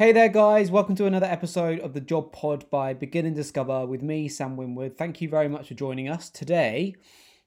[0.00, 0.70] Hey there, guys.
[0.70, 4.56] Welcome to another episode of the Job Pod by Begin and Discover with me, Sam
[4.56, 4.96] Winwood.
[4.96, 6.30] Thank you very much for joining us.
[6.30, 6.96] Today,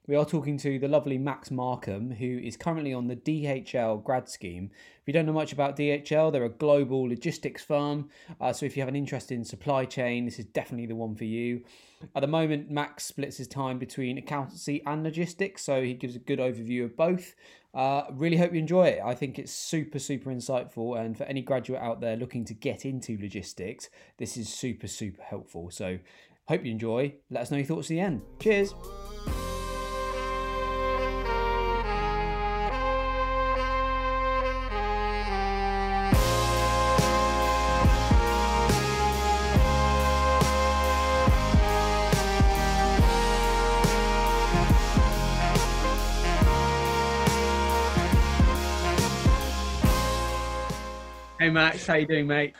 [0.06, 4.28] we are talking to the lovely Max Markham, who is currently on the DHL grad
[4.28, 4.70] scheme.
[5.00, 8.08] If you don't know much about DHL, they're a global logistics firm.
[8.40, 11.16] Uh, so if you have an interest in supply chain, this is definitely the one
[11.16, 11.64] for you.
[12.14, 16.20] At the moment, Max splits his time between accountancy and logistics, so he gives a
[16.20, 17.34] good overview of both.
[17.74, 19.00] Uh, really hope you enjoy it.
[19.04, 20.98] I think it's super, super insightful.
[20.98, 25.22] And for any graduate out there looking to get into logistics, this is super, super
[25.22, 25.70] helpful.
[25.70, 25.98] So
[26.46, 27.14] hope you enjoy.
[27.30, 28.22] Let us know your thoughts at the end.
[28.38, 28.74] Cheers.
[51.44, 52.54] Hey Max, how you doing, mate?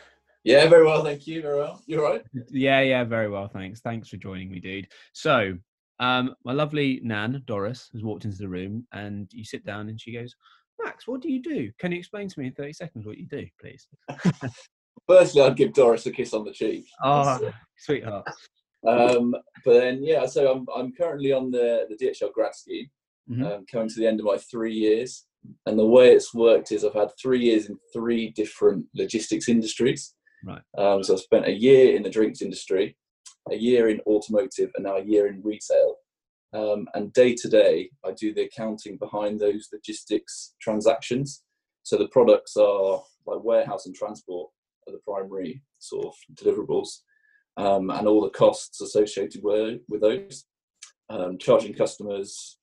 [0.45, 1.41] Yeah, very well, thank you.
[1.41, 1.83] Very well.
[1.87, 2.23] You all right?
[2.51, 3.81] Yeah, yeah, very well, thanks.
[3.81, 4.89] Thanks for joining me, dude.
[5.15, 5.57] So,
[6.01, 9.99] um, my lovely Nan, Doris, has walked into the room and you sit down and
[9.99, 10.37] she goes,
[10.79, 11.73] Max, what do you do?
[11.79, 13.89] Can you explain to me in 30 seconds what you do, please?
[15.09, 16.85] Firstly, I'd give Doris a kiss on the cheek.
[17.03, 17.41] Oh,
[17.79, 18.29] sweetheart.
[18.87, 22.91] Um, but then, yeah, so I'm, I'm currently on the, the DHL grad scheme,
[23.31, 23.51] Mhm.
[23.51, 25.25] um, coming to the end of my three years.
[25.67, 30.15] And the way it's worked is I've had three years in three different logistics industries.
[30.45, 30.63] Right.
[30.77, 32.97] Um, so I've spent a year in the drinks industry,
[33.51, 35.97] a year in automotive, and now a year in retail.
[36.53, 41.43] Um, and day to day, I do the accounting behind those logistics transactions.
[41.83, 44.51] So the products are like warehouse and transport
[44.87, 46.89] are the primary sort of deliverables,
[47.57, 50.45] um, and all the costs associated with, with those.
[51.11, 52.59] Um, charging customers,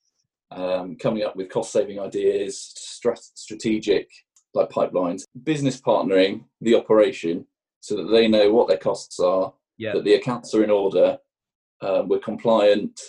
[0.52, 4.10] um, coming up with cost saving ideas, strat- strategic
[4.54, 7.46] like pipelines, business partnering the operation
[7.80, 9.94] so that they know what their costs are, Yeah.
[9.94, 11.18] that the accounts are in order,
[11.82, 13.00] um, we're compliant,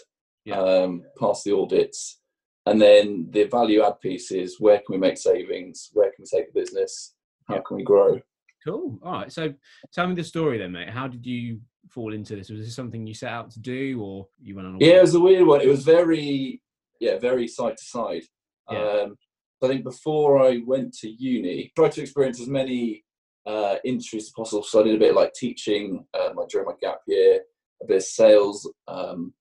[0.44, 0.60] Yeah.
[0.60, 2.20] um, pass the audits,
[2.66, 6.26] and then the value add piece is where can we make savings, where can we
[6.38, 7.14] take the business,
[7.48, 7.62] how Yeah.
[7.66, 8.20] can we grow.
[8.64, 8.98] Cool.
[9.02, 9.32] All right.
[9.32, 9.52] So
[9.92, 10.88] tell me the story then, mate.
[10.90, 12.48] How did you fall into this?
[12.48, 15.00] Was this something you set out to do or you went on a Yeah, it
[15.02, 15.60] was a weird one.
[15.60, 16.61] It was very,
[17.02, 18.22] yeah, very side to side.
[18.68, 19.16] Um,
[19.62, 23.04] I think before I went to uni, tried to experience as many
[23.44, 24.62] uh, industries as possible.
[24.62, 27.40] So I did a bit of like teaching, um, like during my gap year,
[27.82, 28.70] a bit of sales.
[28.88, 29.34] Um,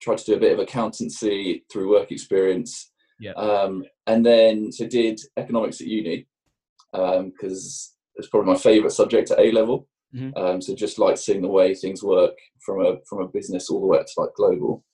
[0.00, 2.92] tried to do a bit of accountancy through work experience.
[3.20, 3.32] Yeah.
[3.32, 6.26] Um, and then so did economics at uni
[6.92, 9.88] because it's probably my favourite subject at A level.
[10.14, 10.36] Mhm.
[10.36, 13.80] Um, so just like seeing the way things work from a from a business all
[13.80, 14.84] the way up to like global.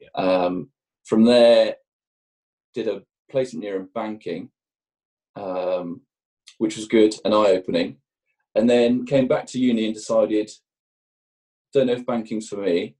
[0.00, 0.08] Yeah.
[0.14, 0.70] Um,
[1.04, 1.76] from there,
[2.74, 4.50] did a placement year in banking,
[5.36, 6.02] um,
[6.58, 7.96] which was good and eye opening,
[8.54, 10.50] and then came back to uni and decided,
[11.72, 12.96] don't know if banking's for me,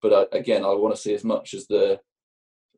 [0.00, 2.00] but I, again, I want to see as much as the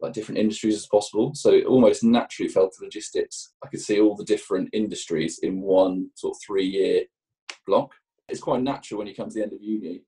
[0.00, 1.32] like different industries as possible.
[1.34, 3.52] So it almost naturally fell to logistics.
[3.64, 7.04] I could see all the different industries in one sort of three year
[7.66, 7.92] block.
[8.28, 10.02] It's quite natural when you come to the end of uni,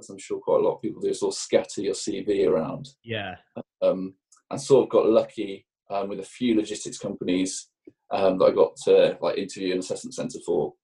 [0.00, 2.88] as I'm sure quite a lot of people do, sort of scatter your CV around.
[3.04, 3.36] Yeah.
[3.82, 4.14] Um,
[4.50, 7.68] and sort of got lucky um, with a few logistics companies
[8.10, 10.74] um, that I got to like interview and assessment centre for,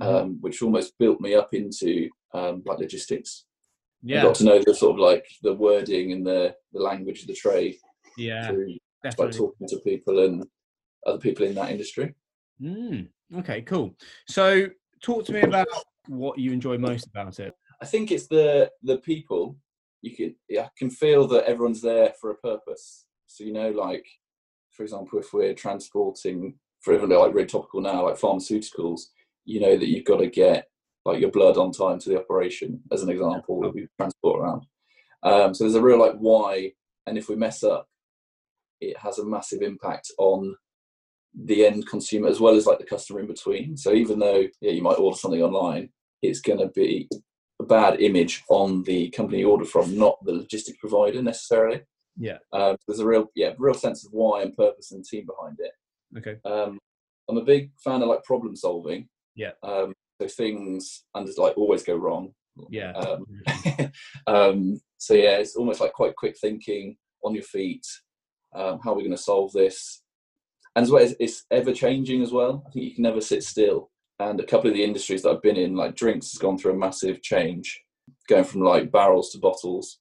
[0.00, 3.44] um, which almost built me up into um, like logistics.
[4.04, 4.22] I Yeah.
[4.22, 7.34] got to know the sort of like the wording and the, the language of the
[7.34, 7.76] trade
[8.16, 8.48] Yeah.
[8.48, 10.44] through like talking to people and
[11.06, 12.14] other people in that industry.
[12.60, 13.08] Mm,
[13.38, 13.94] okay, cool.
[14.28, 14.68] So,
[15.02, 15.66] talk to me about
[16.06, 17.54] what you enjoy most about it.
[17.82, 19.56] I think it's the the people.
[20.02, 23.06] You can I can feel that everyone's there for a purpose.
[23.26, 24.06] So you know, like
[24.70, 29.00] for example, if we're transporting for like really topical now, like pharmaceuticals,
[29.44, 30.68] you know that you've got to get
[31.04, 34.66] like your blood on time to the operation, as an example, that we transport around.
[35.24, 36.72] Um, so there's a real like why,
[37.06, 37.88] and if we mess up,
[38.80, 40.54] it has a massive impact on
[41.34, 43.76] the end consumer as well as like the customer in between.
[43.76, 45.88] So even though yeah, you might order something online,
[46.22, 47.08] it's going to be
[47.62, 51.82] a bad image on the company you order from, not the logistics provider necessarily.
[52.18, 52.38] Yeah.
[52.52, 55.72] Um, there's a real yeah real sense of why and purpose and team behind it.
[56.18, 56.38] Okay.
[56.44, 56.78] Um,
[57.28, 59.08] I'm a big fan of like problem solving.
[59.34, 59.52] Yeah.
[59.62, 62.32] Um, so things and like always go wrong.
[62.70, 62.92] Yeah.
[62.92, 63.24] Um,
[64.26, 67.86] um, so yeah, it's almost like quite quick thinking on your feet.
[68.54, 70.02] Um, how are we going to solve this?
[70.76, 72.62] And as well, it's, it's ever changing as well.
[72.66, 73.90] I think you can never sit still.
[74.28, 76.72] And a couple of the industries that I've been in, like drinks, has gone through
[76.72, 77.82] a massive change,
[78.28, 79.98] going from like barrels to bottles.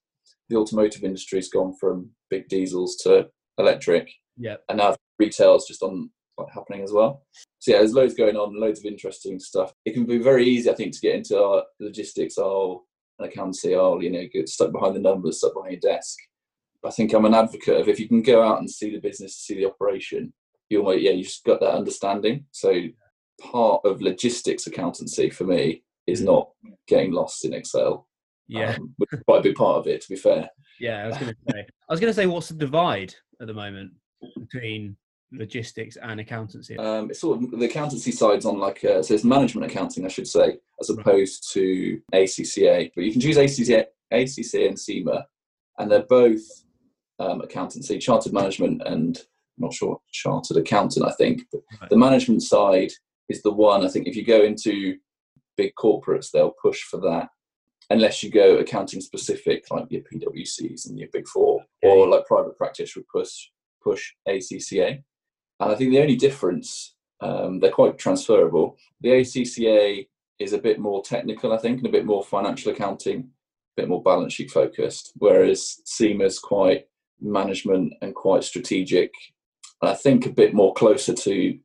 [0.49, 3.27] The automotive industry's gone from big diesels to
[3.57, 4.57] electric, yeah.
[4.69, 7.23] and now retail's just on like, happening as well.
[7.59, 9.73] So yeah, there's loads going on, loads of interesting stuff.
[9.85, 12.83] It can be very easy, I think, to get into our logistics, oh,
[13.19, 16.17] an accountancy, oh, you know, get stuck behind the numbers, stuck behind your desk.
[16.85, 19.37] I think I'm an advocate of if you can go out and see the business,
[19.37, 20.33] see the operation,
[20.69, 22.45] you might, yeah, you just got that understanding.
[22.51, 22.71] So
[23.41, 26.49] part of logistics accountancy for me is not
[26.87, 28.07] getting lost in Excel.
[28.47, 30.49] Yeah, um, which is quite a big part of it, to be fair.
[30.79, 31.59] Yeah, I was going to say.
[31.59, 33.91] I was going to say, what's the divide at the moment
[34.37, 34.97] between
[35.31, 36.77] logistics and accountancy?
[36.77, 40.09] Um, it's sort of the accountancy side's on like a, so it's management accounting, I
[40.09, 42.91] should say, as opposed to ACCA.
[42.95, 45.25] But you can choose ACCA, ACCA and CIMA,
[45.79, 46.41] and they're both
[47.19, 51.05] um, accountancy, chartered management, and I'm not sure chartered accountant.
[51.05, 51.89] I think, but Right.
[51.89, 52.91] the management side
[53.31, 53.85] is the one.
[53.85, 54.97] I think if you go into
[55.57, 57.29] big corporates, they'll push for that.
[57.89, 62.57] Unless you go accounting specific, like your PwCs and your Big Four, or like private
[62.57, 63.49] practice would push
[63.83, 65.03] push ACCA.
[65.59, 68.77] And I think the only difference, um, they're quite transferable.
[69.01, 70.07] The ACCA
[70.39, 73.89] is a bit more technical, I think, and a bit more financial accounting, a bit
[73.89, 76.87] more balance sheet focused, whereas CIMA is quite
[77.19, 79.11] management and quite strategic,
[79.81, 81.59] and I think a bit more closer to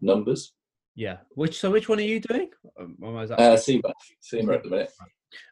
[0.00, 0.52] numbers.
[1.00, 1.16] Yeah.
[1.30, 2.50] Which so which one are you doing?
[2.78, 4.92] Um, or was that- Uh, CIMA, CIMA at the minute,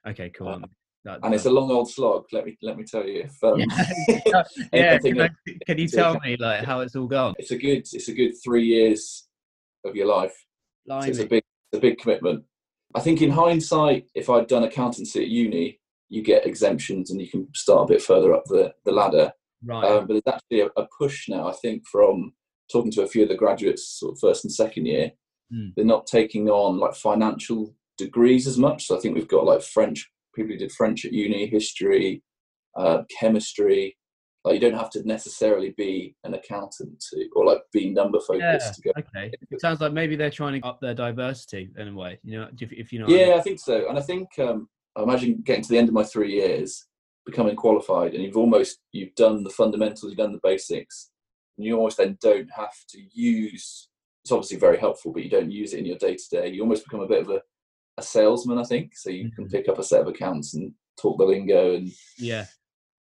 [0.06, 0.48] okay, cool.
[0.48, 0.58] uh,
[1.04, 2.26] That- and it's a long old slog.
[2.32, 4.42] Let me let me tell you, if um, yeah,
[4.74, 7.34] anything can, I- can you tell me like how it's all gone?
[7.38, 9.26] it's a good it's a good three years
[9.86, 10.36] of your life.
[10.86, 11.42] So it's a big,
[11.72, 12.44] a big commitment.
[12.94, 15.80] I think in hindsight, if I'd done accountancy at uni,
[16.10, 19.32] you get exemptions and you can start a bit further up the, the ladder.
[19.64, 19.84] Right.
[19.84, 22.32] Um, but there's actually a, a push now, I think, from
[22.70, 25.12] talking to a few of the graduates, sort of first and second year,
[25.52, 25.72] Mm.
[25.76, 28.86] they're not taking on like financial degrees as much.
[28.86, 32.22] So I think we've got like French people who did French at uni, history,
[32.76, 33.96] uh, chemistry.
[34.44, 38.42] Like you don't have to necessarily be an accountant to, or like be number focused
[38.42, 38.72] Yeah.
[38.72, 39.32] to go okay.
[39.50, 42.18] It sounds like maybe they're trying to up their diversity in a way.
[42.22, 43.06] You know, if, if you know.
[43.06, 43.38] what I Yeah, mean.
[43.38, 43.88] I think so.
[43.88, 46.86] And I think um, I imagine getting to the end of my three years,
[47.26, 51.10] becoming qualified, and you've almost you've done the fundamentals, you've done the basics,
[51.56, 53.88] and you almost then don't have to use.
[54.28, 56.48] It's obviously very helpful, but you don't use it in your day to day.
[56.48, 57.40] You almost become a bit of a,
[57.96, 58.94] a salesman, I think.
[58.94, 59.50] So you can Mhm.
[59.50, 62.44] pick up a set of accounts and talk the lingo, and Yeah.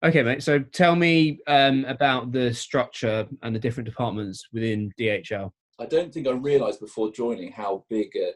[0.03, 0.43] Okay, mate.
[0.43, 5.53] So tell me um, about the structure and the different departments within DHL.
[5.79, 8.33] I don't think I realised before joining how big a,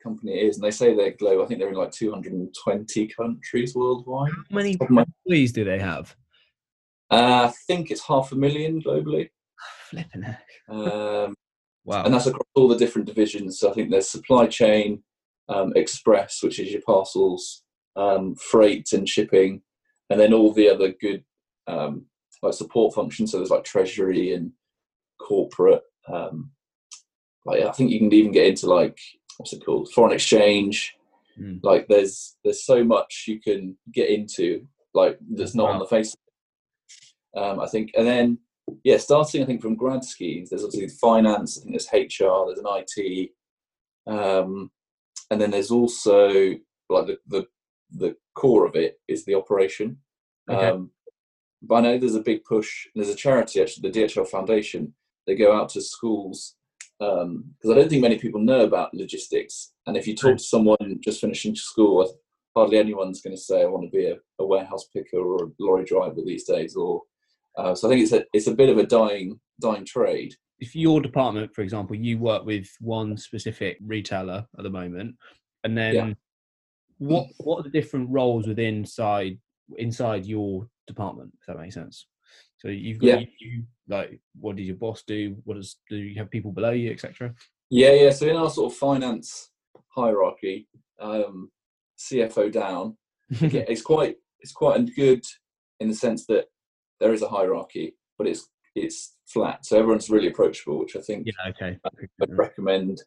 [0.00, 0.56] company it is.
[0.56, 1.42] And they say they're global.
[1.44, 4.30] I think they're in like 220 countries worldwide.
[4.32, 6.14] How many employees do they have?
[7.10, 9.30] Uh, I think it's half a million globally.
[9.90, 10.44] Flipping heck.
[10.68, 11.34] Um,
[11.84, 12.04] Wow.
[12.04, 13.58] and that's across all the different divisions.
[13.58, 15.02] So I think there's supply chain,
[15.48, 17.62] um, express, which is your parcels,
[17.96, 19.62] um, freight and shipping,
[20.08, 21.24] and then all the other good
[21.66, 22.06] um,
[22.42, 23.32] like support functions.
[23.32, 24.52] So there's like treasury and
[25.20, 25.82] corporate.
[26.12, 26.50] Um,
[27.44, 28.98] like I think you can even get into like
[29.38, 30.94] what's it called, foreign exchange.
[31.40, 31.60] Mm.
[31.62, 36.14] Like there's there's so much you can get into like that's not on the face.
[37.36, 38.38] Um, I think, and then
[38.84, 42.58] yeah, starting I think from grad schemes, there's obviously finance, I think there's HR, there's
[42.58, 43.30] an IT,
[44.06, 44.70] um,
[45.30, 46.54] and then there's also
[46.88, 47.46] like the, the
[47.90, 49.98] the core of it is the operation.
[50.50, 50.68] Okay.
[50.68, 50.90] Um,
[51.62, 52.86] but I know there's a big push.
[52.94, 54.94] There's a charity actually, the DHL Foundation.
[55.26, 56.56] They go out to schools
[56.98, 59.72] because I don't think many people know about logistics.
[59.86, 62.06] And if you talk to someone just finishing school,
[62.54, 65.48] hardly anyone's going to say, "I want to be a, a warehouse picker or a
[65.58, 67.02] lorry driver these days." Or
[67.58, 70.34] uh, so I think it's a it's a bit of a dying dying trade.
[70.58, 75.16] if your department, for example, you work with one specific retailer at the moment,
[75.64, 76.12] and then Yeah.
[76.98, 79.38] what what are the different roles within inside
[79.76, 81.32] inside your department?
[81.40, 82.06] If that makes sense.
[82.58, 83.18] So you've got Yeah.
[83.18, 85.36] you, you like what does your boss do?
[85.44, 87.34] What does do you have people below you, etc.
[87.70, 88.10] Yeah, yeah.
[88.10, 89.50] So in our sort of finance
[89.88, 90.68] hierarchy,
[91.00, 91.50] um,
[91.98, 92.96] CFO down,
[93.30, 95.24] it's quite it's quite a good
[95.80, 96.46] in the sense that
[97.02, 101.26] there is a hierarchy, but it's it's flat, so everyone's really approachable, which I think
[101.26, 101.78] yeah, okay.
[102.22, 103.02] I'd recommend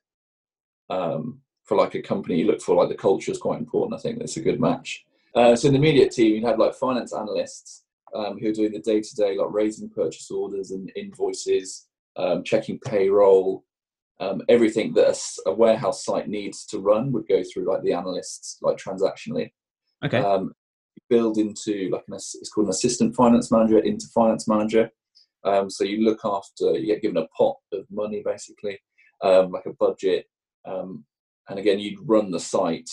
[0.90, 2.76] um, for like a company you look for.
[2.76, 3.98] Like the culture is quite important.
[3.98, 5.06] I think that's a good match.
[5.34, 7.84] Uh, so in the immediate team, you had like finance analysts
[8.14, 11.88] um, who are doing the day to day, like raising purchase orders and invoices,
[12.18, 13.64] um, checking payroll.
[14.22, 18.58] Um, everything that a warehouse site needs to run would go through like the analysts,
[18.62, 19.52] like transactionally
[20.04, 20.20] Okay.
[20.20, 20.54] um,
[21.10, 24.90] build into like an it's called an assistant finance manager into finance manager.
[25.44, 28.80] Um, so you look after you get given a pot of money basically,
[29.24, 30.26] um, like a budget,
[30.66, 31.06] um,
[31.50, 32.90] and again you'd run the site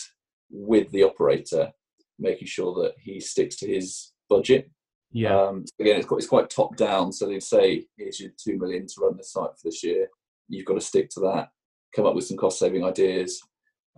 [0.50, 1.72] with the operator,
[2.18, 4.70] making sure that he sticks to his budget.
[5.12, 5.38] yeah.
[5.38, 7.12] Um, again, it's quite, it's quite top down.
[7.12, 10.08] So they'd say, "Here's your two million to run this site for this year.
[10.48, 11.48] you've got to stick to that.
[11.96, 13.40] Come up with some cost saving ideas.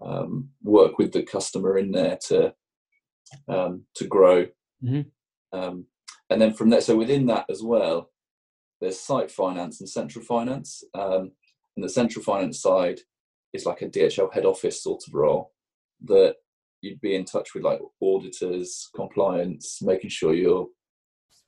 [0.03, 2.53] Um, work with the customer in there to
[3.49, 4.47] um, to grow.
[4.83, 5.59] Mm-hmm.
[5.59, 5.87] Um,
[6.31, 8.11] and then from there, so within that as well,
[8.81, 10.83] there's site finance and central finance.
[10.95, 11.33] Um,
[11.77, 13.01] and the central finance side
[13.53, 15.53] is like a DHL head office sort of role
[16.05, 16.37] that
[16.81, 20.69] you'd be in touch with like auditors, compliance, making sure you're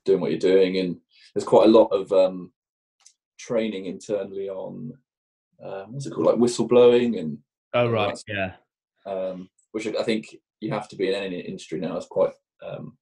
[0.05, 0.77] doing what you're doing.
[0.77, 0.97] And
[1.33, 2.51] there's quite a lot of um,
[3.37, 4.93] training internally on
[5.63, 7.37] um, what's it called, like whistleblowing and
[7.73, 8.53] oh right, yeah,
[9.05, 11.97] um, which I think you have to be in any industry now.
[11.97, 12.33] is quite
[12.65, 12.97] um,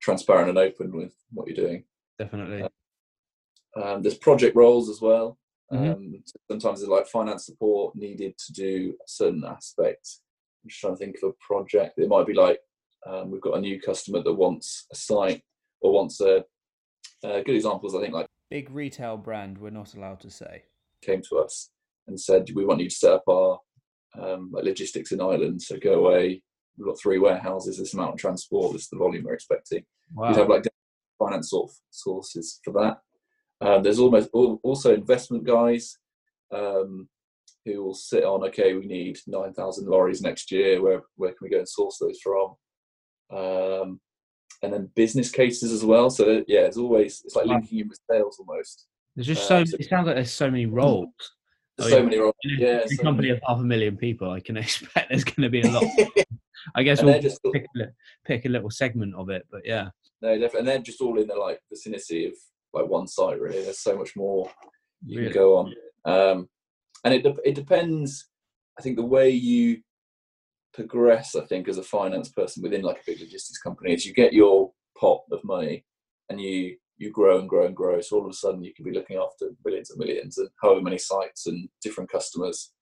[0.00, 1.84] transparent and open with what you're doing.
[2.18, 2.68] Definitely.
[3.80, 5.38] Um, there's project roles as well.
[5.72, 5.94] Mhm.
[5.94, 10.18] Um, sometimes there's like finance support needed to do a certain aspect.
[10.62, 11.98] I'm just trying to think of a project.
[11.98, 12.58] It might be like
[13.06, 15.42] um, we've got a new customer that wants a site
[15.80, 16.44] or wants a.
[17.22, 19.58] Uh, good examples, I think, like Big retail brand.
[19.58, 20.64] We're not allowed to say.
[21.02, 21.70] came to us
[22.08, 23.58] and said, "We want you to set up our
[24.18, 25.62] um, like logistics in Ireland.
[25.62, 26.42] So go away.
[26.80, 27.76] We've got three warehouses.
[27.78, 28.72] This amount of transport.
[28.72, 29.84] This is the volume we're expecting."
[30.14, 30.28] Wow.
[30.30, 30.64] You'd have like
[31.18, 31.52] finance
[31.90, 32.98] sources for that.
[33.60, 35.98] Um, there's almost also investment guys
[36.50, 37.06] um,
[37.66, 38.42] who will sit on.
[38.44, 40.80] Okay, we need nine thousand lorries next year.
[40.80, 42.54] Where where can we go and source those from?
[43.30, 44.00] Um,
[44.62, 46.08] and then business cases as well.
[46.10, 47.54] So yeah, it's always it's like Wow.
[47.56, 48.86] linking in with sales almost.
[49.16, 49.72] There's just uh, so.
[49.72, 51.08] so- It sounds like there's so many roles.
[51.76, 52.04] There's Oh, so yeah.
[52.04, 52.34] many roles.
[52.44, 53.38] Yeah, a so company many.
[53.38, 55.84] of half a million people, I can expect there's going to be a lot.
[56.74, 57.84] I guess and we'll just pick, a
[58.24, 59.88] pick a little segment of it, but yeah.
[60.22, 62.34] no, definitely, and they're just all in the like vicinity of
[62.72, 63.40] like one site.
[63.40, 64.50] Really, there's so much more
[65.04, 65.32] you Really?
[65.32, 65.74] can go on.
[66.04, 66.48] Um,
[67.04, 68.28] and it de- it depends.
[68.78, 69.80] I think the way you
[70.72, 74.12] progress, I think, as a finance person within like a big logistics company, is you
[74.12, 75.84] get your pot of money,
[76.28, 78.00] and you you grow and grow and grow.
[78.00, 80.82] So all of a sudden, you can be looking after millions and millions and however
[80.82, 82.72] many sites and different customers.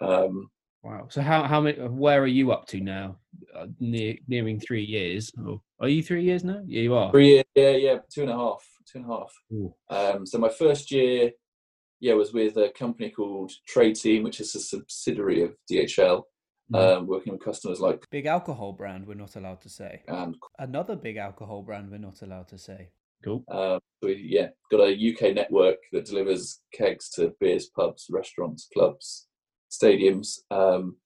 [0.00, 0.50] Um,
[0.86, 1.08] Wow.
[1.10, 1.78] So how how many?
[1.78, 3.16] Where are you up to now?
[3.52, 5.32] Uh, near, nearing three years.
[5.44, 6.62] Or are you three years now?
[6.64, 7.10] Yeah, you are.
[7.10, 9.32] three years, yeah, yeah, two and a half, two and a half.
[9.52, 9.74] Ooh.
[9.90, 11.32] Um, so my first year,
[11.98, 16.22] yeah, was with a company called Tradeteam, which is a subsidiary of DHL,
[16.72, 16.78] Mhm.
[16.98, 19.08] um, working with customers like Big alcohol brand.
[19.08, 20.02] We're not allowed to say.
[20.06, 21.90] and Another big alcohol brand.
[21.90, 22.90] We're not allowed to say.
[23.24, 23.42] Cool.
[23.48, 29.25] um, we yeah got a UK network that delivers kegs to beers, pubs, restaurants, clubs,
[29.70, 30.38] stadiums.
[30.50, 30.96] Um,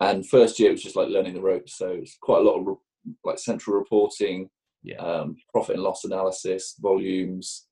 [0.00, 2.58] and first year it was just like learning the ropes, so it's quite a lot
[2.60, 4.48] of re- like central reporting,
[4.82, 4.96] Yeah.
[4.96, 7.66] um, profit and loss analysis, volumes,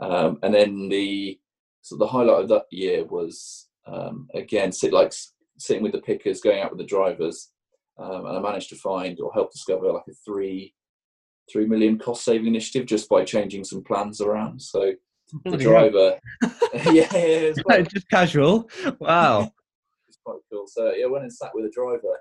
[0.00, 1.38] um, and then the
[1.82, 5.12] so the highlight of that year was um, again sit like
[5.58, 7.50] sitting with the pickers, going out with the drivers,
[7.98, 10.74] um, and I managed to find or help discover like a three
[11.52, 14.62] three million cost saving initiative just by changing some plans around.
[14.62, 14.92] So
[15.44, 16.18] the driver,
[16.74, 18.70] yeah, yeah, it's quite, just casual.
[18.98, 19.52] Wow.
[20.24, 20.66] Quite cool.
[20.66, 22.18] So yeah, I went and sat with a driver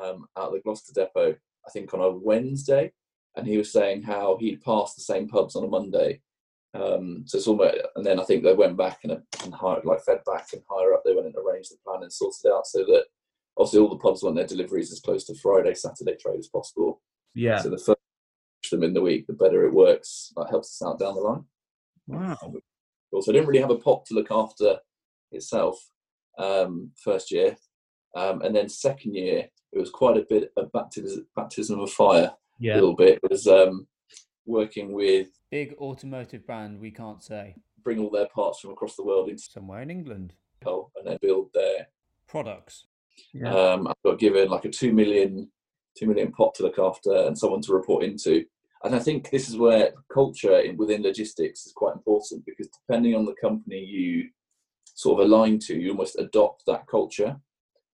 [0.00, 1.36] um, out of the Gloucester depot,
[1.66, 2.92] I think on a Wednesday,
[3.36, 6.20] and he was saying how he'd passed the same pubs on a Monday.
[6.74, 9.12] Um, so it's almost, and then I think they went back and,
[9.44, 11.02] and hired, like fed back and higher up.
[11.04, 13.04] They went and arranged the plan and sorted out so that
[13.56, 17.00] obviously all the pubs want their deliveries as close to Friday, Saturday trade as possible.
[17.34, 17.58] Yeah.
[17.58, 17.98] So the further
[18.70, 20.32] them in the week, the better it works.
[20.36, 21.44] That helps us out down the line.
[22.06, 22.54] Wow.
[23.12, 24.78] Also, I didn't really have a pot to look after
[25.32, 25.78] itself
[26.38, 27.56] um, first year,
[28.16, 32.32] um, and then second year it was quite a bit of baptism, baptism of fire.
[32.62, 33.86] A little bit it was um,
[34.46, 36.80] working with Big automotive brand.
[36.80, 37.54] We can't say.
[37.82, 40.34] bring all their parts from across the world into Somewhere in England.
[40.62, 41.88] Hull and then build their.
[42.26, 42.86] Products.
[43.32, 43.54] Yeah.
[43.54, 45.50] Um, I got given like a two million
[45.96, 48.44] two million pot to look after and someone to report into.
[48.82, 53.24] And I think this is where culture within logistics is quite important because depending on
[53.24, 54.28] the company you
[54.94, 57.36] sort of align to, you almost adopt that culture.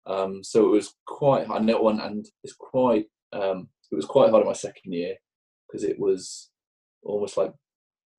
[0.07, 1.49] Um, so it was quite.
[1.51, 3.07] I know one, and it's quite.
[3.33, 5.15] Um, it was quite hard in my second year
[5.67, 6.51] because it was
[7.03, 7.53] almost like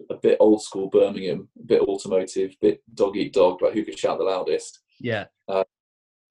[0.10, 3.84] a bit old school Birmingham, a bit automotive, a bit dog eat dog, like who
[3.84, 5.25] could shout the loudest yeah.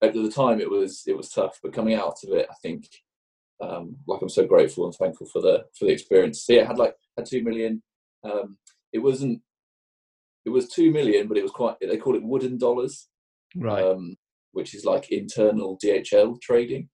[0.02, 2.88] at the time it was it was tough but coming out of it i think
[3.60, 6.66] um like i'm so grateful and thankful for the for the experience so yeah it
[6.66, 7.82] had like had two million
[8.24, 8.56] um
[8.92, 9.40] it wasn't
[10.44, 13.08] it was two million but it was quite they call it wooden dollars
[13.56, 13.84] Right.
[13.84, 14.16] um
[14.52, 16.88] which is like internal dhl trading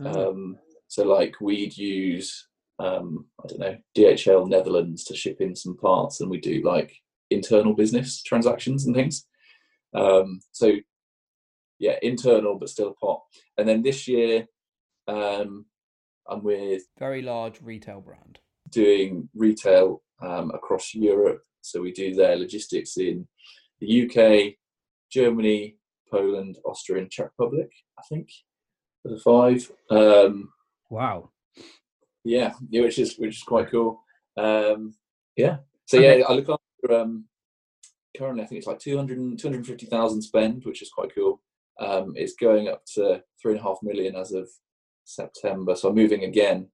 [0.00, 0.30] Oh.
[0.30, 5.76] um so like we'd use um i don't know dhl netherlands to ship in some
[5.78, 6.92] parts and we do like
[7.30, 9.26] internal business transactions and things
[9.94, 10.72] um so
[11.78, 13.20] yeah internal but still a pot
[13.56, 14.46] and then this year
[15.08, 15.64] um
[16.28, 18.38] i'm with Very large retail brand.
[18.70, 23.26] doing retail um, across europe so we do their logistics in
[23.80, 24.54] the uk
[25.10, 25.76] Germany,
[26.10, 27.70] Poland, Austria, and Czech Republic.
[27.98, 28.28] I think
[29.02, 29.70] for the five.
[29.90, 30.50] Um,
[30.90, 31.30] wow.
[32.24, 34.02] Yeah, yeah, which is which is quite cool.
[34.36, 34.94] Um,
[35.36, 35.58] yeah.
[35.86, 37.00] So yeah, I look after.
[37.00, 37.26] Um,
[38.16, 41.40] currently, I think it's like 200, 250,000 spend, which is quite cool.
[41.78, 44.48] Um, it's going up to three and a half million as of
[45.04, 45.76] September.
[45.76, 46.68] So I'm moving again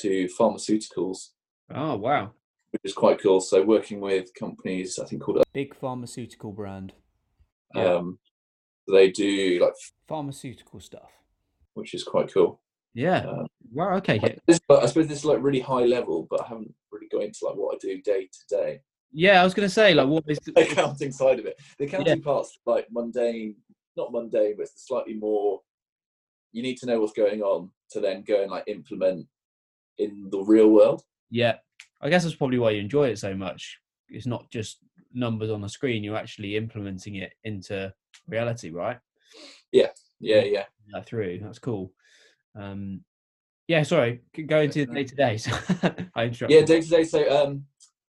[0.00, 1.30] to pharmaceuticals.
[1.74, 2.32] Oh wow!
[2.72, 3.40] Which is quite cool.
[3.40, 6.92] So working with companies, I think called a big pharmaceutical brand.
[7.74, 8.18] Um,
[8.90, 9.74] they do like
[10.08, 11.10] pharmaceutical stuff,
[11.74, 12.60] which is quite cool.
[12.94, 13.20] Yeah.
[13.20, 13.94] Um, wow.
[13.96, 14.38] Okay.
[14.46, 17.38] This, I suppose this is like really high level, but I haven't really got into
[17.42, 18.80] like what I do day to day.
[19.12, 21.60] Yeah, I was going to say like what is the accounting side of it?
[21.78, 22.24] The accounting yeah.
[22.24, 23.56] part's like mundane,
[23.96, 25.60] not mundane, but it's slightly more.
[26.52, 29.26] You need to know what's going on to then go and like implement
[29.98, 31.02] in the real world.
[31.30, 31.56] Yeah,
[32.02, 33.78] I guess that's probably why you enjoy it so much.
[34.08, 34.78] It's not just
[35.12, 37.92] numbers on the screen; you're actually implementing it into
[38.28, 38.98] reality, right?
[39.70, 39.88] Yeah,
[40.20, 40.64] yeah, yeah.
[40.92, 41.40] That through.
[41.42, 41.92] That's cool.
[42.58, 43.02] Um,
[43.68, 44.20] yeah, sorry.
[44.46, 45.38] Go into day to day.
[46.14, 46.50] I interrupted.
[46.50, 47.04] Yeah, day to day.
[47.04, 47.64] So, um,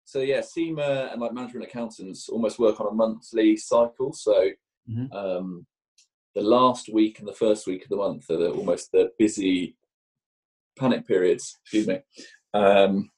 [0.03, 4.11] so yeah, CIMA and like management accountants almost work on a monthly cycle.
[4.11, 4.49] So,
[4.89, 5.15] mm-hmm.
[5.15, 5.65] um,
[6.33, 9.77] the last week and the first week of the month are the, almost the busy
[10.77, 11.57] panic periods.
[11.63, 11.99] Excuse me.
[12.53, 13.11] Um,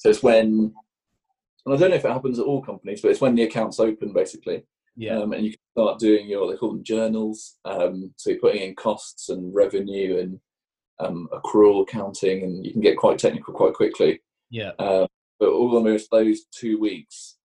[0.00, 0.72] so it's when,
[1.66, 3.78] and I don't know if it happens at all companies, but it's when the accounts
[3.78, 4.64] open basically.
[4.96, 5.18] Yeah.
[5.18, 7.58] Um, and you can start doing your, they call them journals.
[7.66, 10.40] Um, so you're putting in costs and revenue and
[11.00, 14.22] um, accrual accounting, and you can get quite technical quite quickly.
[14.48, 14.70] Yeah.
[14.78, 15.06] Um,
[15.38, 17.36] but almost those two weeks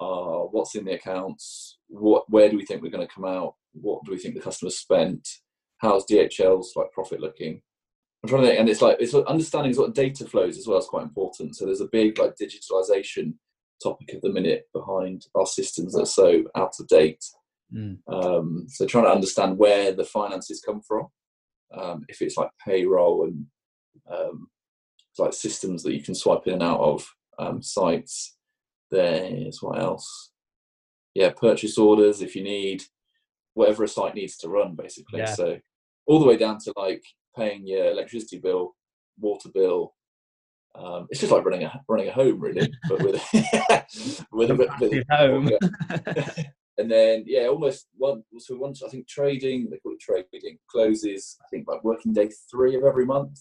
[0.00, 3.54] are what's in the accounts, what, where do we think we're going to come out,
[3.72, 5.28] what do we think the customer spent,
[5.78, 7.62] how's DHL's like profit looking.
[8.22, 10.86] I'm trying to think, and it's like it's understanding what data flows as well is
[10.86, 11.56] quite important.
[11.56, 13.34] So there's a big like digitalization
[13.82, 17.24] topic of the minute behind our systems that are so out of date.
[17.74, 17.98] Mm.
[18.08, 21.06] Um, so trying to understand where the finances come from,
[21.74, 23.46] um, if it's like payroll and
[24.10, 24.48] um,
[25.18, 27.06] like systems that you can swipe in and out of
[27.38, 28.36] um, sites.
[28.90, 30.32] There's what else?
[31.14, 32.82] Yeah, purchase orders if you need
[33.54, 35.20] whatever a site needs to run, basically.
[35.20, 35.34] Yeah.
[35.34, 35.58] So
[36.06, 37.02] all the way down to like
[37.40, 38.74] paying your electricity bill,
[39.18, 39.94] water bill,
[40.74, 43.14] um, it's just like running a running a home, really, but with
[44.32, 45.50] with a bit, bit home.
[46.78, 48.22] and then yeah, almost one.
[48.38, 51.36] So once I think trading, they call it trading, closes.
[51.42, 53.40] I think like working day three of every month,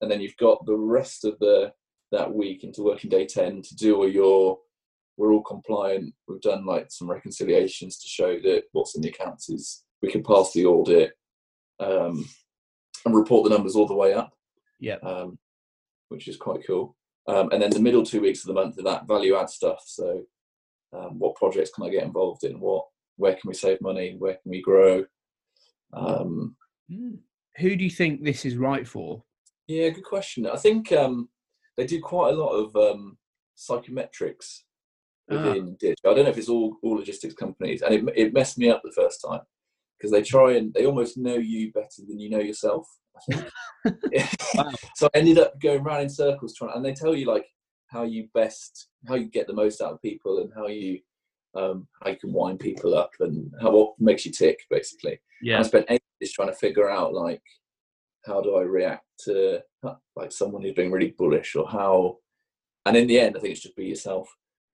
[0.00, 1.72] and then you've got the rest of the
[2.12, 4.58] that week into working day ten to do all your.
[5.16, 6.14] We're all compliant.
[6.28, 10.22] We've done like some reconciliations to show that what's in the accounts is we can
[10.22, 11.10] pass the audit
[11.80, 12.24] um,
[13.04, 14.32] and report the numbers all the way up.
[14.80, 14.96] Yeah.
[15.02, 15.38] Um,
[16.08, 16.96] which is quite cool.
[17.26, 19.82] Um, and then the middle two weeks of the month are that value add stuff.
[19.84, 20.22] So,
[20.92, 22.58] um, what projects can I get involved in?
[22.60, 24.16] What, where can we save money?
[24.18, 25.04] Where can we grow?
[25.92, 26.56] Um,
[26.90, 27.16] hmm.
[27.58, 29.22] Who do you think this is right for?
[29.66, 30.46] Yeah, good question.
[30.46, 31.28] I think um,
[31.76, 33.18] they do quite a lot of um,
[33.56, 34.60] psychometrics
[35.30, 35.34] ah.
[35.34, 36.10] within ah.
[36.10, 38.80] I don't know if it's all all logistics companies, and it it messed me up
[38.82, 39.40] the first time
[39.98, 42.86] because they try and they almost know you better than you know yourself.
[43.28, 43.44] wow.
[44.94, 47.46] so I ended up going around in circles trying, and they tell you like
[47.88, 51.00] how you best, how you get the most out of people, and how you
[51.56, 55.18] um, how you can wind people up, and how what makes you tick, basically.
[55.42, 55.56] Yeah.
[55.56, 57.42] And I spent ages trying to figure out like
[58.24, 59.62] how do I react to
[60.16, 62.18] like someone who's being really bullish, or how.
[62.86, 64.28] And in the end, I think it's just be yourself.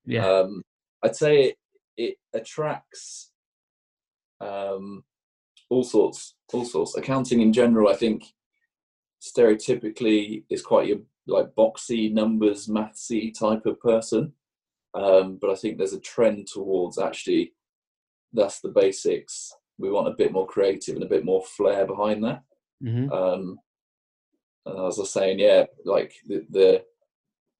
[0.05, 0.27] Yeah.
[0.27, 0.63] Um,
[1.03, 1.57] I'd say it,
[1.97, 3.33] it attracts
[4.41, 5.03] um,
[5.75, 6.97] all sorts, all sorts.
[6.97, 8.25] Accounting in general, I think,
[9.21, 14.33] stereotypically is quite your like boxy numbers, mathsy type of person.
[14.95, 17.55] Um, but I think there's a trend towards actually
[18.33, 19.53] that's the basics.
[19.79, 22.43] We want a bit more creative and a bit more flair behind that.
[22.83, 23.11] Mm-hmm.
[23.13, 23.59] Um,
[24.67, 26.85] and as I was saying, yeah, like the, the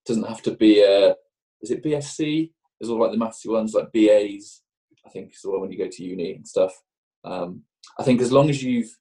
[0.07, 1.17] doesn't have to be a
[1.63, 2.51] is it BSc?
[2.79, 4.63] There's all like the mathsy ones like BAs.
[5.07, 6.75] I think is the one when you go to uni and stuff.
[7.25, 7.63] Um,
[7.99, 8.97] I think as long as you've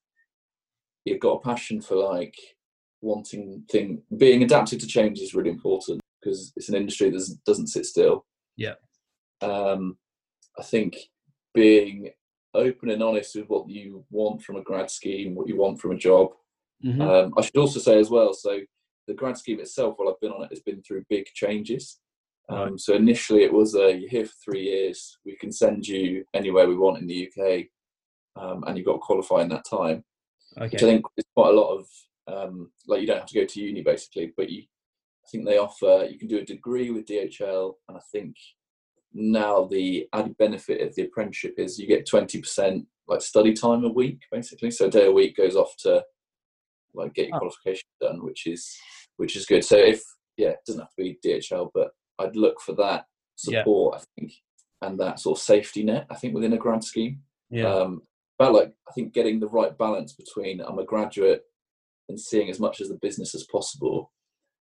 [1.05, 2.35] you've got a passion for like
[3.01, 7.67] wanting thing being adapted to change is really important because it's an industry that doesn't
[7.67, 8.25] sit still.
[8.55, 8.75] Yeah.
[9.41, 9.97] Um,
[10.57, 10.97] I think
[11.53, 12.09] being
[12.53, 15.91] open and honest with what you want from a grad scheme, what you want from
[15.91, 16.29] a job.
[16.85, 17.01] Mm-hmm.
[17.01, 18.33] Um, I should also say as well.
[18.33, 18.59] So
[19.07, 21.99] the grad scheme itself, while I've been on it, has been through big changes.
[22.49, 22.79] Um, right.
[22.79, 25.17] So initially, it was a you're here for three years.
[25.25, 27.65] We can send you anywhere we want in the UK
[28.35, 30.03] um, and you've got to qualify in that time.
[30.57, 30.65] Okay.
[30.71, 31.87] Which I think is quite a lot of
[32.27, 34.63] um, like you don't have to go to uni basically, but you
[35.25, 38.35] I think they offer you can do a degree with DHL, and I think
[39.13, 43.89] now the added benefit of the apprenticeship is you get 20% like study time a
[43.89, 46.03] week basically so a day a week goes off to
[46.95, 47.39] like get your Oh.
[47.41, 48.75] qualification done which is
[49.17, 50.01] which is good so if
[50.37, 53.05] yeah it doesn't have to be dhl but i'd look for that
[53.45, 53.59] Yeah.
[53.59, 54.33] support i think
[54.81, 57.71] and that sort of safety net i think within a grad scheme Yeah.
[57.71, 58.01] um
[58.37, 61.43] but like i think getting the right balance between i'm a graduate
[62.09, 64.11] and seeing as much as the business as possible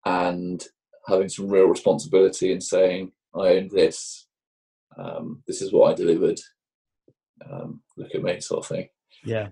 [0.06, 0.68] and
[1.08, 4.28] having some real responsibility and saying i own this
[4.98, 6.40] um, this is what i delivered
[7.52, 8.88] um, look at me sort of thing
[9.26, 9.50] yeah.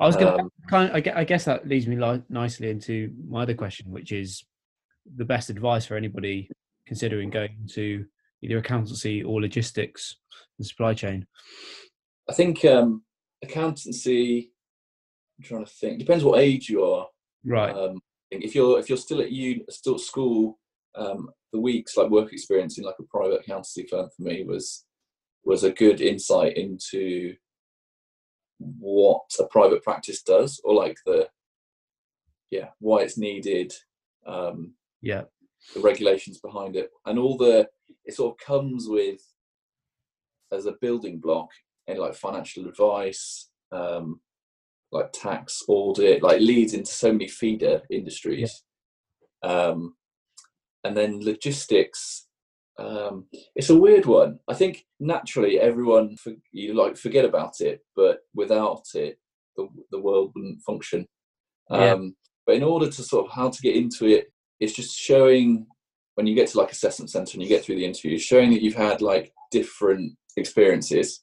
[0.00, 0.90] I was going to um, kind.
[0.90, 4.44] Of, I, guess that leads me li- nicely into my other question, which is
[5.16, 6.48] the best advice for anybody
[6.86, 8.04] considering going into
[8.42, 10.16] either accountancy or logistics
[10.58, 11.26] and supply chain.
[12.30, 13.02] i think um,
[13.42, 14.50] accountancy
[15.38, 17.06] i'm trying to think depends what age you are
[17.44, 17.74] Right.
[17.74, 20.58] Um, if you're if you're still at uni, still at school,
[20.94, 24.84] um, the weeks like work experience in like a private accountancy firm for me was
[25.44, 27.34] was a good insight into
[28.58, 31.28] what a private practice does, or like the
[32.50, 33.72] yeah why it's needed,
[34.26, 35.22] um, yeah.
[35.74, 37.66] the regulations behind it, and all the
[38.04, 39.20] it sort of comes with
[40.52, 41.50] as a building block
[41.96, 44.20] like financial advice, um,
[44.92, 48.62] like tax audit, like leads into so many feeder industries.
[49.42, 49.94] Um,
[50.84, 52.26] and then logistics,
[52.78, 54.38] um, it's a weird one.
[54.48, 59.18] I think naturally everyone for, you like forget about it, but without it,
[59.56, 61.06] the the world wouldn't function.
[61.70, 61.92] Yeah.
[61.92, 65.66] Um, but in order to sort of how to get into it, it's just showing
[66.14, 68.62] when you get to like assessment center and you get through the interview, showing that
[68.62, 71.22] you've had like different experiences.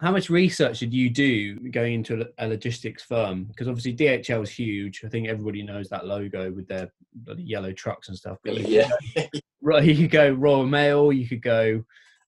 [0.00, 3.44] How much research did you do going into a logistics firm?
[3.44, 5.02] Because obviously DHL is huge.
[5.04, 8.38] I think everybody knows that logo with their bloody yellow trucks and stuff.
[8.44, 8.90] But Yeah,
[9.62, 11.12] right, you could go Royal Mail.
[11.12, 11.82] You could go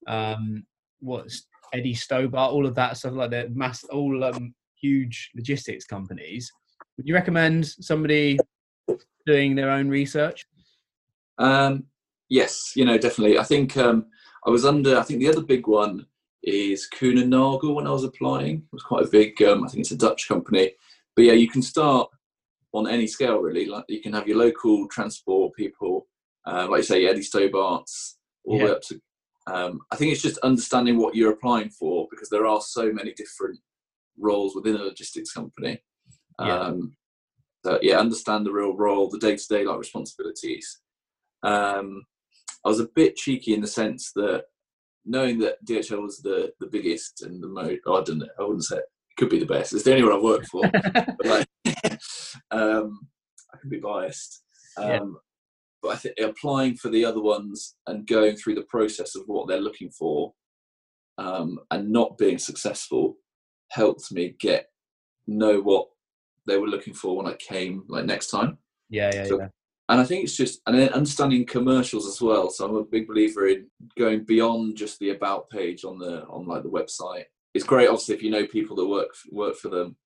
[0.06, 0.64] um,
[1.00, 3.54] what's Eddie Stobart, all of that stuff like that.
[3.54, 6.50] Mass, all um, huge logistics companies.
[6.96, 8.38] Would you recommend somebody
[9.26, 10.46] doing their own research?
[11.38, 11.84] Um,
[12.28, 13.38] yes, you know, definitely.
[13.38, 14.06] I think um,
[14.46, 14.98] I was under.
[14.98, 16.06] I think the other big one
[16.42, 18.56] is Kuehne+Nagel when I was applying.
[18.56, 19.40] It was quite a big.
[19.42, 20.72] Um, I think it's a Dutch company,
[21.14, 22.08] but yeah, you can start
[22.72, 23.66] on any scale really.
[23.66, 26.06] Like you can have your local transport people,
[26.46, 29.00] uh, like you say, Eddie Stobart's, all the way up to.
[29.46, 33.12] Um, I think it's just understanding what you're applying for because there are so many
[33.14, 33.58] different
[34.18, 35.82] roles within a logistics company.
[36.38, 36.58] Yeah.
[36.58, 36.96] Um,
[37.64, 40.80] so yeah, understand the real role, the day-to-day like responsibilities.
[41.42, 42.04] Um,
[42.64, 44.44] I was a bit cheeky in the sense that
[45.04, 48.42] knowing that DHL was the the biggest and the most, oh, I don't know, I
[48.42, 49.72] wouldn't say it, it could be the best.
[49.72, 50.62] It's the only one I've worked for.
[50.72, 51.46] but like,
[52.50, 53.06] um,
[53.52, 54.42] I can be biased.
[54.76, 55.00] Um, Yeah.
[55.82, 59.48] But I think applying for the other ones and going through the process of what
[59.48, 60.34] they're looking for
[61.16, 63.16] um, and not being successful
[63.70, 64.66] helped me get
[65.26, 65.86] know what
[66.46, 68.58] they were looking for when I came like next time
[68.90, 69.48] yeah, yeah, So- yeah.
[69.90, 72.48] And I think it's just and then understanding commercials as well.
[72.48, 73.66] So I'm a big believer in
[73.98, 77.24] going beyond just the about page on the on like the website.
[77.54, 79.96] It's great, obviously, if you know people that work work for them,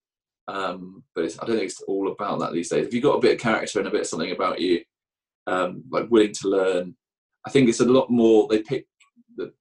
[0.49, 2.87] um, but I don't think it's all about that these days.
[2.87, 4.81] If you've got a bit of character and a bit of something about you,
[5.47, 6.97] um, like willing to learn,
[7.47, 8.49] I think it's a lot more.
[8.49, 8.87] They pick
[9.37, 9.53] the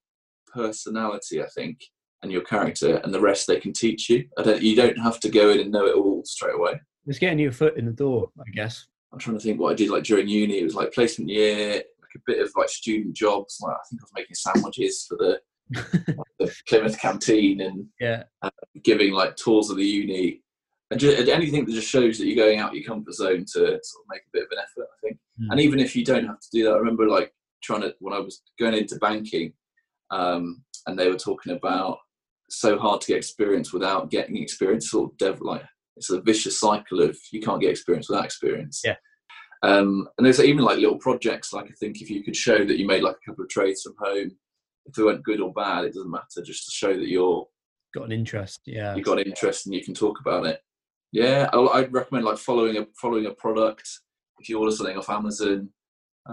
[0.53, 1.83] personality, I think,
[2.21, 4.25] and your character, and the rest they can teach you.
[4.37, 4.61] I don't.
[4.61, 6.79] You don't have to go in and know it all straight away.
[7.07, 8.87] It's getting your foot in the door, I guess.
[9.13, 10.59] I'm trying to think what I did like during uni.
[10.59, 13.59] It was like placement year, like a bit of like student jobs.
[13.61, 15.39] Like I think I was making sandwiches for the,
[16.39, 18.23] the Plymouth canteen and yeah,
[18.83, 20.41] giving like tours of the uni.
[20.89, 23.69] And just, anything that just shows that you're going out your comfort zone to sort
[23.69, 25.17] of make a bit of an effort, I think.
[25.41, 25.47] Mm.
[25.51, 27.31] And even if you don't have to do that, I remember like
[27.63, 29.53] trying to when I was going into banking,
[30.09, 31.99] um, and they were talking about
[32.49, 34.89] so hard to get experience without getting experience.
[34.89, 35.63] Sort of dev like
[35.97, 38.81] it's a vicious cycle of you can't get experience without experience.
[38.83, 38.95] Yeah.
[39.63, 41.53] Um, and there's even like little projects.
[41.53, 43.83] Like I think if you could show that you made like a couple of trades
[43.83, 44.31] from home,
[44.85, 46.41] if they weren't good or bad, it doesn't matter.
[46.43, 47.47] Just to show that you're
[47.93, 48.61] got an interest.
[48.65, 50.59] Yeah, you got an interest and you can talk about it.
[51.11, 53.87] Yeah, I- I'd recommend like following a following a product.
[54.39, 55.69] If you order something off Amazon,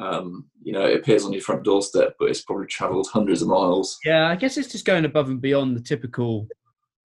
[0.00, 3.48] um, you know it appears on your front doorstep, but it's probably travelled hundreds of
[3.48, 3.98] miles.
[4.04, 6.48] Yeah, I guess it's just going above and beyond the typical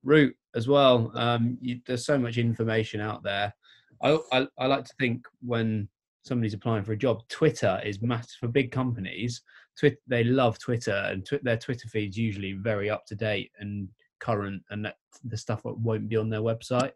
[0.03, 1.11] route as well.
[1.15, 3.53] Um, you, there's so much information out there.
[4.01, 5.87] I, I I like to think when
[6.23, 9.41] somebody's applying for a job, Twitter is massive for big companies.
[9.77, 13.87] Twit, they love Twitter, and tw- their Twitter feed's usually very up to date and
[14.19, 16.91] current, and that, the stuff that won't be on their website.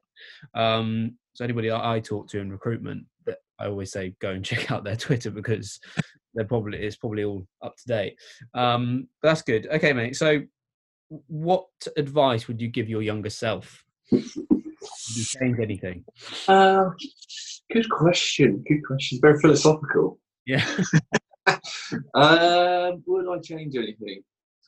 [0.54, 4.45] Um, so anybody I, I talk to in recruitment, that I always say go and
[4.52, 5.80] check out their Twitter because
[6.34, 8.17] they're probably it's probably all up to date.
[8.54, 9.67] Um, but that's good.
[9.67, 10.15] Okay, mate.
[10.15, 10.41] So,
[11.28, 11.67] what
[11.98, 13.84] advice would you give your younger self?
[14.12, 14.24] Would
[15.15, 16.06] you change anything?
[16.48, 16.86] Uh,
[17.72, 18.63] good question.
[18.67, 19.19] Good question.
[19.22, 20.19] Very philosophical.
[20.45, 20.65] Yeah.
[22.13, 24.24] um, would I change anything?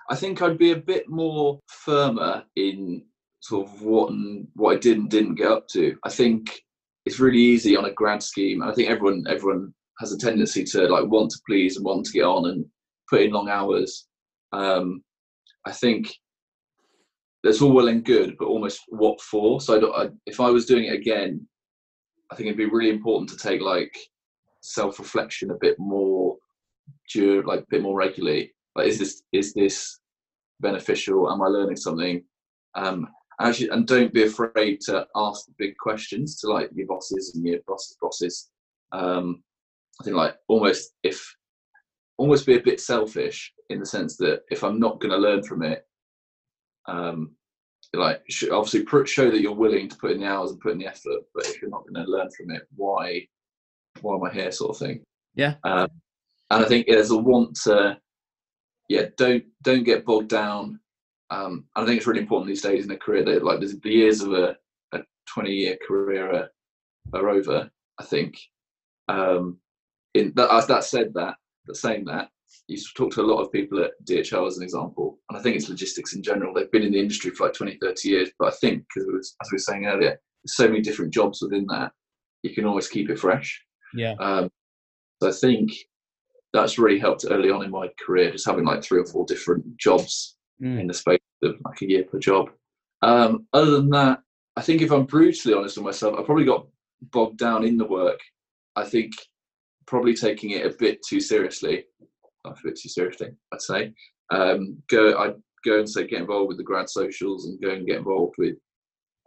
[0.10, 3.04] I think I'd be a bit more firmer in
[3.40, 5.96] sort of what and what I did and didn't get up to.
[6.04, 6.62] I think
[7.06, 8.62] it's really easy on a grad scheme.
[8.62, 12.12] I think everyone everyone has a tendency to like want to please and want to
[12.12, 12.66] get on and
[13.10, 14.08] put in long hours.
[14.52, 15.04] Um,
[15.66, 16.14] I think
[17.44, 19.62] that's all well and good, but almost what for?
[19.62, 21.46] So I, if I was doing it again,
[22.32, 23.98] I think it'd be really important to take like
[24.62, 26.38] self-reflection a bit more,
[27.16, 28.54] like a bit more regularly.
[28.76, 30.00] Like, is this is this
[30.60, 31.32] beneficial?
[31.32, 32.24] Am I learning something?
[32.76, 33.08] Um,
[33.42, 37.46] actually, and don't be afraid to ask the big questions to like your bosses and
[37.46, 38.50] your bosses' bosses.
[38.92, 39.44] Um,
[40.00, 41.36] I think like almost if
[42.18, 45.44] almost be a bit selfish in the sense that if I'm not going to learn
[45.44, 45.86] from it,
[46.88, 47.32] um,
[47.94, 50.88] like obviously show that you're willing to put in the hours and put in the
[50.88, 51.22] effort.
[51.34, 53.28] But if you're not going to learn from it, why
[54.02, 54.52] why am I here?
[54.52, 55.04] Sort of thing.
[55.36, 55.56] Yeah.
[55.64, 55.90] Um,
[56.50, 57.98] and I think there's a want to,
[58.90, 60.80] yeah, don't don't get bogged down
[61.32, 63.80] um, and I think it's really important these days in a career that like there's
[63.80, 64.58] the years of a,
[64.92, 66.50] a 20 year career are,
[67.14, 67.72] are over.
[67.98, 68.38] I think.
[69.08, 69.58] Um,
[70.14, 72.30] in that, that said, that but saying that,
[72.72, 75.58] you talk to a lot of people at DHL as an example, and I think
[75.58, 76.54] it's logistics in general.
[76.54, 79.52] They've been in the industry for like 20, 30 years, but I think because as
[79.52, 81.92] we were saying earlier, there's so many different jobs within that,
[82.44, 83.62] you can always keep it fresh.
[83.94, 84.14] Yeah.
[84.20, 84.50] Um,
[85.22, 85.72] so I think
[86.54, 89.78] that's really helped early on in my career, just having like three or four different
[89.78, 90.80] jobs mm.
[90.80, 92.50] in the space of like a year per job.
[93.02, 94.20] Um, other than that,
[94.56, 96.68] I think if I'm brutally honest with myself, I probably got
[97.02, 98.20] bogged down in the work.
[98.76, 99.14] I think
[99.88, 101.86] probably taking it a bit too seriously,
[102.46, 103.94] a bit too seriously, I'd say.
[104.32, 107.86] Um, go, I'd go and say get involved with the grad socials and go and
[107.86, 108.56] get involved with,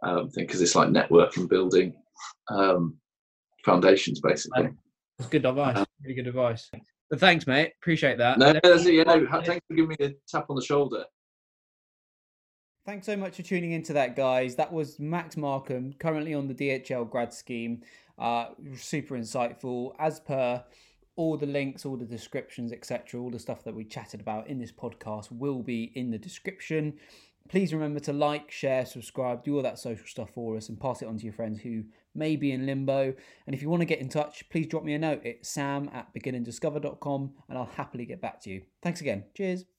[0.03, 1.93] um, because it's like networking building
[2.49, 2.95] um,
[3.63, 4.69] foundations basically.
[5.17, 5.77] That's good advice.
[5.77, 6.69] Um, really good advice.
[7.09, 7.73] But thanks, mate.
[7.81, 8.39] Appreciate that.
[8.39, 8.95] No, that's it.
[8.95, 11.05] Yeah, no, thanks for giving me a tap on the shoulder.
[12.85, 14.55] Thanks so much for tuning into that, guys.
[14.55, 17.81] That was Max Markham, currently on the DHL grad scheme.
[18.17, 19.93] Uh, super insightful.
[19.97, 20.63] As per
[21.15, 24.59] all the links, all the descriptions, etc., all the stuff that we chatted about in
[24.59, 26.93] this podcast will be in the description.
[27.47, 31.01] Please remember to like, share, subscribe, do all that social stuff for us, and pass
[31.01, 31.83] it on to your friends who
[32.15, 33.13] may be in limbo.
[33.45, 35.21] And if you want to get in touch, please drop me a note.
[35.23, 38.63] It's sam at beginanddiscover.com, and I'll happily get back to you.
[38.81, 39.25] Thanks again.
[39.35, 39.74] Cheers.